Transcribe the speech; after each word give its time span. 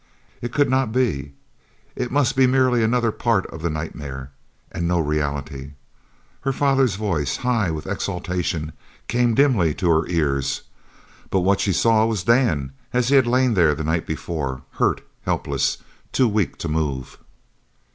It 0.41 0.51
could 0.51 0.67
not 0.67 0.91
be. 0.91 1.33
It 1.95 2.09
must 2.11 2.35
be 2.35 2.47
merely 2.47 2.81
another 2.83 3.11
part 3.11 3.45
of 3.53 3.61
the 3.61 3.69
nightmare, 3.69 4.31
and 4.71 4.87
no 4.87 4.99
reality. 4.99 5.73
Her 6.41 6.51
father's 6.51 6.95
voice, 6.95 7.37
high 7.45 7.69
with 7.69 7.85
exultation, 7.85 8.73
came 9.07 9.35
dimly 9.35 9.75
to 9.75 9.91
her 9.91 10.07
ears, 10.07 10.63
but 11.29 11.41
what 11.41 11.59
she 11.61 11.71
saw 11.71 12.03
was 12.07 12.23
Dan 12.23 12.71
as 12.93 13.09
he 13.09 13.15
had 13.15 13.27
laid 13.27 13.53
there 13.53 13.75
the 13.75 13.83
night 13.83 14.07
before, 14.07 14.63
hurt, 14.71 15.05
helpless, 15.21 15.77
too 16.11 16.27
weak 16.27 16.57
to 16.57 16.67
move! 16.67 17.19